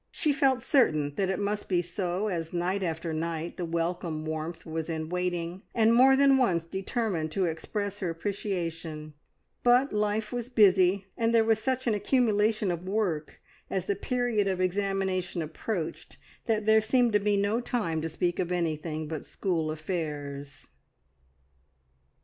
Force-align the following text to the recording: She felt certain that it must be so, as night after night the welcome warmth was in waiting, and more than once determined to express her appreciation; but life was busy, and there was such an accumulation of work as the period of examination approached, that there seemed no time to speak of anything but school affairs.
She 0.09 0.33
felt 0.33 0.63
certain 0.63 1.13
that 1.13 1.29
it 1.29 1.37
must 1.37 1.69
be 1.69 1.83
so, 1.83 2.27
as 2.27 2.53
night 2.53 2.81
after 2.81 3.13
night 3.13 3.57
the 3.57 3.65
welcome 3.65 4.25
warmth 4.25 4.65
was 4.65 4.89
in 4.89 5.09
waiting, 5.09 5.61
and 5.75 5.93
more 5.93 6.15
than 6.15 6.39
once 6.39 6.65
determined 6.65 7.31
to 7.33 7.45
express 7.45 7.99
her 7.99 8.09
appreciation; 8.09 9.13
but 9.61 9.93
life 9.93 10.33
was 10.33 10.49
busy, 10.49 11.05
and 11.15 11.35
there 11.35 11.43
was 11.43 11.59
such 11.61 11.85
an 11.85 11.93
accumulation 11.93 12.71
of 12.71 12.87
work 12.89 13.41
as 13.69 13.85
the 13.85 13.95
period 13.95 14.47
of 14.47 14.59
examination 14.59 15.39
approached, 15.43 16.17
that 16.47 16.65
there 16.65 16.81
seemed 16.81 17.21
no 17.23 17.59
time 17.61 18.01
to 18.01 18.09
speak 18.09 18.39
of 18.39 18.51
anything 18.51 19.07
but 19.07 19.23
school 19.23 19.69
affairs. 19.69 20.65